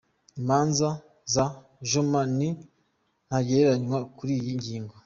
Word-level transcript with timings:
Inama 0.39 0.87
za 1.33 1.45
Joma 1.89 2.21
ni 2.37 2.49
ntagereranywa 3.25 3.99
kuriyi 4.15 4.51
ngingo. 4.59 4.95